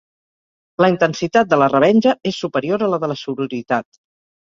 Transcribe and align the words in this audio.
La 0.83 0.89
intensitat 0.93 1.53
de 1.53 1.61
la 1.65 1.69
revenja 1.75 2.17
és 2.33 2.43
superior 2.47 2.89
a 2.89 2.91
la 2.97 3.03
de 3.07 3.15
la 3.15 3.23
sororitat. 3.27 3.93